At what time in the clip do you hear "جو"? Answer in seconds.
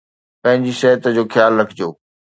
1.15-1.23